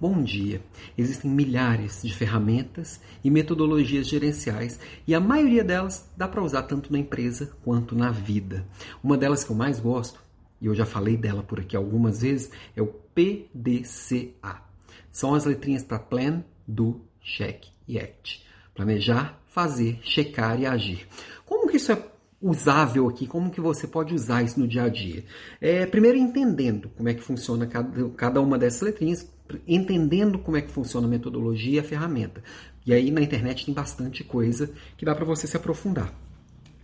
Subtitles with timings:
[0.00, 0.60] Bom dia!
[0.98, 6.92] Existem milhares de ferramentas e metodologias gerenciais e a maioria delas dá para usar tanto
[6.92, 8.66] na empresa quanto na vida.
[9.04, 10.20] Uma delas que eu mais gosto,
[10.60, 14.64] e eu já falei dela por aqui algumas vezes, é o PDCA.
[15.12, 18.44] São as letrinhas para Plan, Do, Check e Act.
[18.74, 21.06] Planejar, fazer, checar e agir.
[21.46, 22.04] Como que isso é
[22.42, 25.24] usável aqui, como que você pode usar isso no dia a dia?
[25.60, 29.30] É, primeiro entendendo como é que funciona cada, cada uma dessas letrinhas,
[29.66, 32.42] entendendo como é que funciona a metodologia e a ferramenta.
[32.84, 36.12] E aí na internet tem bastante coisa que dá para você se aprofundar.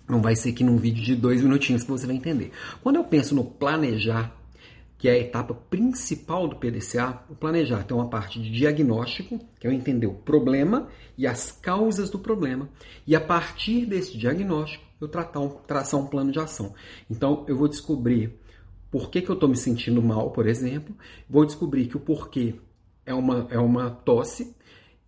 [0.09, 2.51] Não vai ser que num vídeo de dois minutinhos que você vai entender.
[2.83, 4.35] Quando eu penso no planejar,
[4.97, 9.67] que é a etapa principal do PDCA, o planejar tem uma parte de diagnóstico, que
[9.67, 12.69] é eu entender o problema e as causas do problema,
[13.07, 16.75] e a partir desse diagnóstico eu tratar um, traçar um plano de ação.
[17.09, 18.37] Então eu vou descobrir
[18.91, 20.97] por que, que eu estou me sentindo mal, por exemplo,
[21.29, 22.55] vou descobrir que o porquê
[23.05, 24.57] é uma, é uma tosse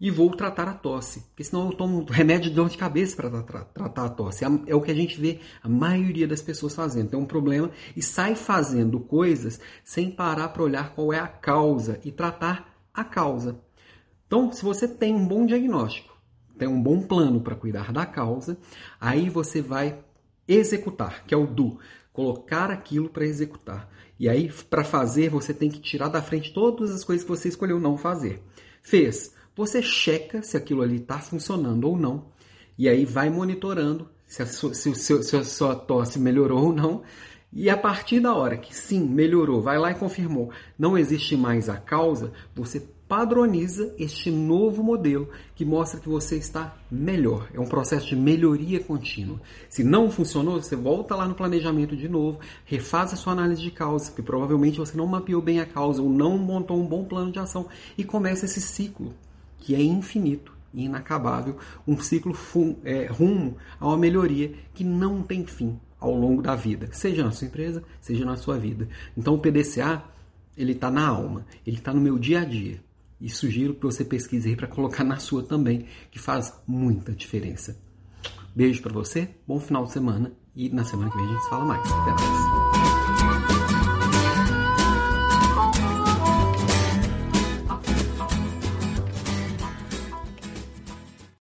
[0.00, 3.42] e vou tratar a tosse, porque senão eu tomo remédio de dor de cabeça para
[3.42, 4.44] tra tratar a tosse.
[4.44, 7.10] É, é o que a gente vê a maioria das pessoas fazendo.
[7.10, 12.00] Tem um problema e sai fazendo coisas sem parar para olhar qual é a causa
[12.02, 13.60] e tratar a causa.
[14.26, 16.16] Então, se você tem um bom diagnóstico,
[16.56, 18.56] tem um bom plano para cuidar da causa,
[18.98, 19.98] aí você vai
[20.48, 21.78] executar, que é o do
[22.12, 23.88] colocar aquilo para executar.
[24.18, 27.48] E aí, para fazer, você tem que tirar da frente todas as coisas que você
[27.48, 28.42] escolheu não fazer.
[28.82, 32.26] Fez, você checa se aquilo ali está funcionando ou não,
[32.76, 37.02] e aí vai monitorando se a, sua, se, se a sua tosse melhorou ou não.
[37.52, 41.68] E a partir da hora que sim, melhorou, vai lá e confirmou, não existe mais
[41.68, 47.48] a causa, você padroniza este novo modelo que mostra que você está melhor.
[47.52, 49.40] É um processo de melhoria contínua.
[49.68, 53.72] Se não funcionou, você volta lá no planejamento de novo, refaz a sua análise de
[53.72, 57.32] causa, porque provavelmente você não mapeou bem a causa ou não montou um bom plano
[57.32, 57.66] de ação
[57.98, 59.12] e começa esse ciclo
[59.58, 61.56] que é infinito e inacabável,
[61.88, 62.32] um ciclo
[62.84, 67.32] é, rumo a uma melhoria que não tem fim ao longo da vida, seja na
[67.32, 68.88] sua empresa, seja na sua vida.
[69.16, 70.04] Então o PDCA
[70.56, 72.88] ele está na alma, ele está no meu dia a dia.
[73.20, 77.76] E sugiro que você pesquise aí para colocar na sua também, que faz muita diferença.
[78.54, 81.64] Beijo para você, bom final de semana e na semana que vem a gente fala
[81.64, 81.86] mais.
[81.86, 82.59] Até mais.